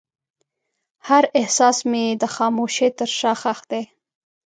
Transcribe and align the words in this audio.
هر 1.07 1.23
احساس 1.39 1.77
مې 1.89 2.05
د 2.21 2.23
خاموشۍ 2.35 2.89
تر 2.99 3.09
شا 3.19 3.33
ښخ 3.41 3.59
دی. 3.71 3.83